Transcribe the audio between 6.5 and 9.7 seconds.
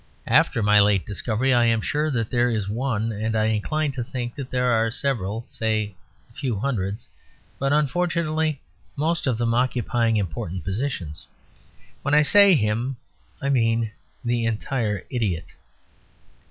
hundreds; but unfortunately most of them